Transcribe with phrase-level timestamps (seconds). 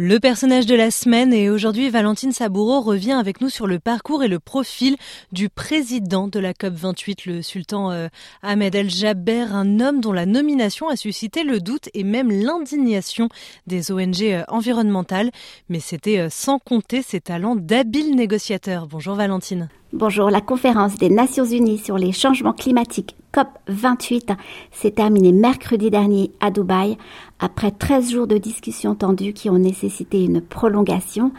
[0.00, 4.22] Le personnage de la semaine et aujourd'hui Valentine Saboureau revient avec nous sur le parcours
[4.22, 4.96] et le profil
[5.32, 8.06] du président de la COP28, le sultan euh,
[8.40, 13.28] Ahmed El Jaber, un homme dont la nomination a suscité le doute et même l'indignation
[13.66, 15.32] des ONG euh, environnementales,
[15.68, 18.86] mais c'était euh, sans compter ses talents d'habile négociateur.
[18.86, 19.68] Bonjour Valentine.
[19.92, 24.36] Bonjour, la conférence des Nations Unies sur les changements climatiques COP28
[24.72, 26.96] s'est terminée mercredi dernier à Dubaï
[27.38, 31.32] après 13 jours de discussions tendues qui ont nécessité une prolongation.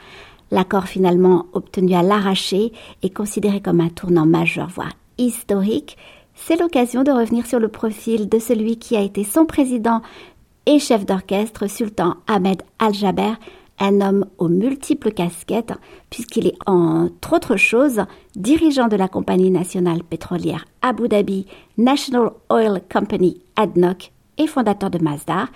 [0.51, 2.71] L'accord finalement obtenu à l'arraché
[3.03, 5.97] est considéré comme un tournant majeur, voire historique.
[6.35, 10.01] C'est l'occasion de revenir sur le profil de celui qui a été son président
[10.65, 13.33] et chef d'orchestre, Sultan Ahmed Al-Jaber,
[13.79, 15.73] un homme aux multiples casquettes,
[16.09, 18.01] puisqu'il est, entre autres choses,
[18.35, 21.45] dirigeant de la compagnie nationale pétrolière Abu Dhabi
[21.77, 25.47] National Oil Company ADNOC et fondateur de Mazda,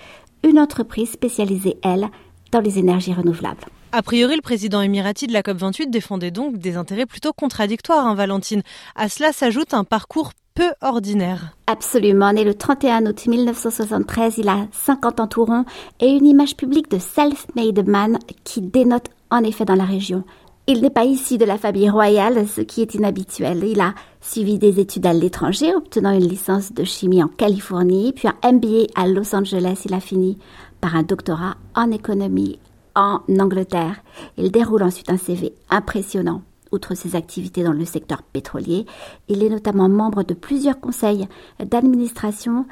[0.43, 2.09] une entreprise spécialisée, elle,
[2.52, 3.65] dans les énergies renouvelables.
[3.91, 8.15] A priori, le président émirati de la COP28 défendait donc des intérêts plutôt contradictoires, hein,
[8.15, 8.63] Valentine.
[8.95, 11.55] À cela s'ajoute un parcours peu ordinaire.
[11.67, 12.33] Absolument.
[12.33, 15.65] Né le 31 août 1973, il a 50 ans tout rond
[15.99, 20.23] et une image publique de self-made man qui dénote en effet dans la région.
[20.67, 23.63] Il n'est pas ici de la famille royale, ce qui est inhabituel.
[23.65, 28.29] Il a suivi des études à l'étranger, obtenant une licence de chimie en Californie, puis
[28.29, 29.81] un MBA à Los Angeles.
[29.85, 30.37] Il a fini
[30.79, 32.59] par un doctorat en économie
[32.95, 33.97] en Angleterre.
[34.37, 36.43] Il déroule ensuite un CV impressionnant
[36.73, 38.88] Outre ses activités dans le secteur pétrolier,
[39.29, 41.27] il est notamment membre de plusieurs conseils
[41.63, 42.65] d'administration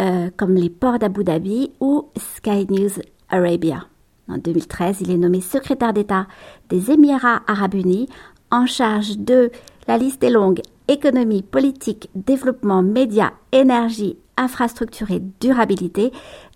[0.00, 2.90] euh, comme les ports d'Abu Dhabi ou Sky News
[3.28, 3.86] Arabia.
[4.28, 6.26] En 2013, il est nommé secrétaire d'État
[6.68, 8.08] des Émirats arabes unis
[8.50, 9.52] en charge de,
[9.86, 16.10] la liste est longue, économie, politique, développement, médias, énergie, infrastructure et durabilité.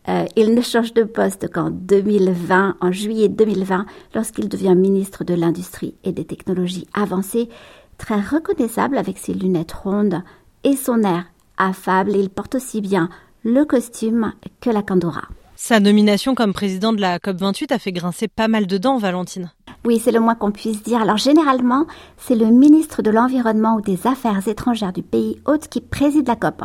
[0.09, 5.35] Euh, il ne change de poste qu'en 2020, en juillet 2020, lorsqu'il devient ministre de
[5.35, 7.51] l'Industrie et des Technologies avancées,
[7.99, 10.23] très reconnaissable avec ses lunettes rondes
[10.65, 11.25] et son air
[11.59, 12.17] affable.
[12.17, 13.11] Il porte aussi bien
[13.45, 15.23] le costume que la candora.
[15.57, 19.51] Sa nomination comme président de la COP28 a fait grincer pas mal de dents, Valentine.
[19.85, 21.03] Oui, c'est le moins qu'on puisse dire.
[21.03, 21.87] Alors généralement,
[22.17, 26.37] c'est le ministre de l'Environnement ou des Affaires étrangères du pays hôte qui préside la
[26.37, 26.63] COP.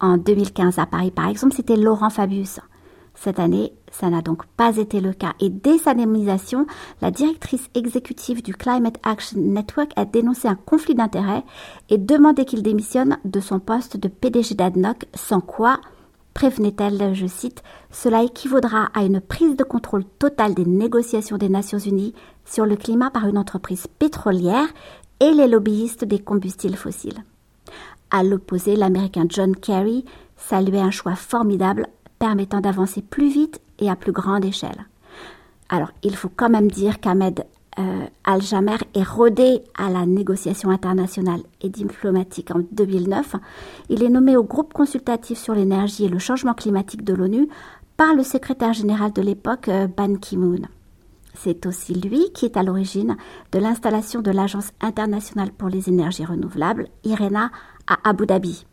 [0.00, 2.60] En 2015 à Paris, par exemple, c'était Laurent Fabius.
[3.20, 5.34] Cette année, ça n'a donc pas été le cas.
[5.40, 6.66] Et dès sa nomination,
[7.02, 11.42] la directrice exécutive du Climate Action Network a dénoncé un conflit d'intérêts
[11.88, 15.80] et demandé qu'il démissionne de son poste de PDG d'ADNOC, sans quoi,
[16.32, 21.78] prévenait-elle, je cite, cela équivaudra à une prise de contrôle totale des négociations des Nations
[21.78, 22.14] Unies
[22.44, 24.68] sur le climat par une entreprise pétrolière
[25.18, 27.24] et les lobbyistes des combustibles fossiles.
[28.12, 30.04] À l'opposé, l'Américain John Kerry
[30.36, 34.86] saluait un choix formidable permettant d'avancer plus vite et à plus grande échelle.
[35.68, 37.44] Alors, il faut quand même dire qu'Ahmed
[37.78, 43.36] euh, Al-Jamer est rodé à la négociation internationale et diplomatique en 2009.
[43.88, 47.48] Il est nommé au groupe consultatif sur l'énergie et le changement climatique de l'ONU
[47.96, 50.62] par le secrétaire général de l'époque, euh, Ban Ki-moon.
[51.34, 53.16] C'est aussi lui qui est à l'origine
[53.52, 57.50] de l'installation de l'Agence internationale pour les énergies renouvelables, IRENA,
[57.86, 58.66] à Abu Dhabi.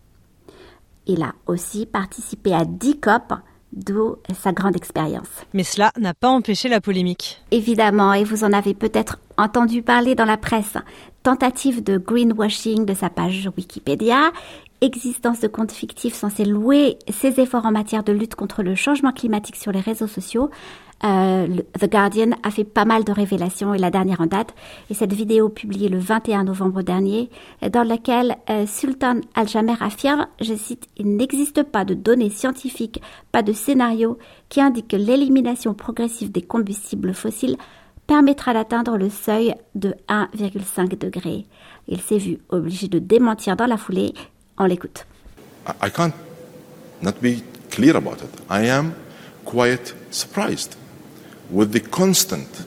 [1.08, 3.34] Il a aussi participé à 10 COP,
[3.74, 5.28] d'où sa grande expérience.
[5.54, 7.42] Mais cela n'a pas empêché la polémique.
[7.52, 10.78] Évidemment, et vous en avez peut-être entendu parler dans la presse.
[11.24, 14.32] Tentative de greenwashing de sa page Wikipédia,
[14.82, 19.12] existence de comptes fictifs censés louer ses efforts en matière de lutte contre le changement
[19.12, 20.50] climatique sur les réseaux sociaux,
[21.04, 21.48] euh,
[21.80, 24.56] The Guardian a fait pas mal de révélations et la dernière en date
[24.90, 27.30] est cette vidéo publiée le 21 novembre dernier
[27.72, 33.02] dans laquelle euh, Sultan Al-Jamer affirme, je cite, il n'existe pas de données scientifiques,
[33.32, 34.18] pas de scénario
[34.50, 37.58] qui indique que l'élimination progressive des combustibles fossiles
[38.08, 41.46] permettra d'atteindre le seuil de 1,5 degré.
[41.88, 44.14] Il s'est vu obligé de démentir dans la foulée.
[44.58, 45.06] On l'écoute.
[45.84, 46.14] I can't
[47.02, 48.42] not be clear about it.
[48.50, 48.94] I am
[49.44, 50.78] quite surprised.
[51.50, 52.66] With the constant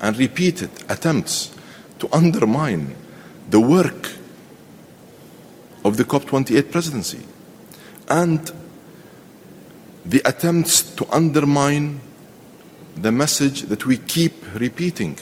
[0.00, 1.54] and repeated attempts
[1.98, 2.94] to undermine
[3.50, 4.10] the work
[5.84, 7.20] of the COP28 presidency
[8.08, 8.52] and
[10.04, 12.00] the attempts to undermine
[12.96, 15.18] the message that we keep repeating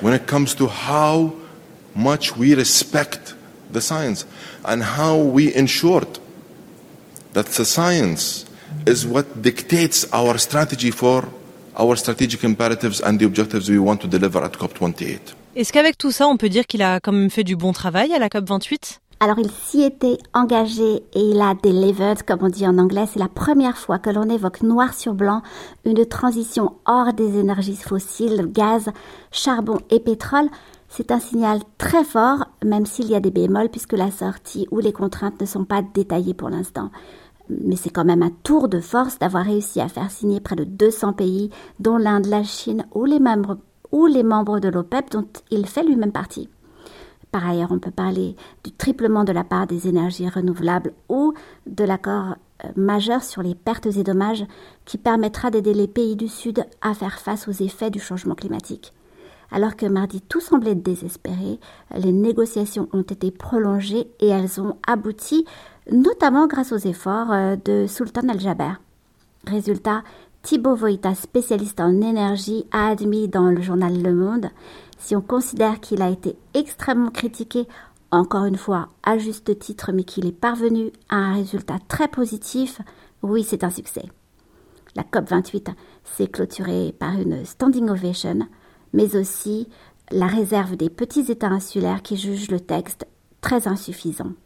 [0.00, 1.34] when it comes to how
[1.94, 3.34] much we respect
[3.70, 4.26] the science
[4.64, 6.18] and how we ensured
[7.32, 8.44] that the science
[8.86, 11.28] is what dictates our strategy for
[11.78, 15.34] our strategic imperatives and the objectives we want to deliver at COP28.
[15.56, 18.12] Est-ce qu'avec tout ça, on peut dire qu'il a quand même fait du bon travail
[18.12, 18.98] à la COP28?
[19.20, 23.06] Alors il s'y était engagé et il a delivered, comme on dit en anglais.
[23.10, 25.42] C'est la première fois que l'on évoque noir sur blanc
[25.84, 28.90] une transition hors des énergies fossiles, gaz,
[29.30, 30.48] charbon et pétrole.
[30.88, 34.78] C'est un signal très fort, même s'il y a des bémols, puisque la sortie ou
[34.78, 36.90] les contraintes ne sont pas détaillées pour l'instant.
[37.48, 40.64] Mais c'est quand même un tour de force d'avoir réussi à faire signer près de
[40.64, 43.58] 200 pays, dont l'Inde, la Chine ou les membres,
[43.92, 46.48] ou les membres de l'OPEP, dont il fait lui-même partie.
[47.34, 51.34] Par ailleurs, on peut parler du triplement de la part des énergies renouvelables ou
[51.66, 54.44] de l'accord euh, majeur sur les pertes et dommages
[54.84, 58.92] qui permettra d'aider les pays du Sud à faire face aux effets du changement climatique.
[59.50, 61.58] Alors que mardi tout semblait désespéré,
[61.96, 65.44] les négociations ont été prolongées et elles ont abouti,
[65.90, 68.74] notamment grâce aux efforts euh, de Sultan Al-Jaber.
[69.46, 70.02] Résultat,
[70.42, 74.50] Thibaut Voïta, spécialiste en énergie, a admis dans le journal Le Monde
[75.04, 77.68] si on considère qu'il a été extrêmement critiqué,
[78.10, 82.80] encore une fois à juste titre, mais qu'il est parvenu à un résultat très positif,
[83.22, 84.04] oui, c'est un succès.
[84.96, 88.48] La COP28 s'est clôturée par une standing ovation,
[88.92, 89.68] mais aussi
[90.10, 93.06] la réserve des petits États insulaires qui jugent le texte
[93.40, 94.32] très insuffisant.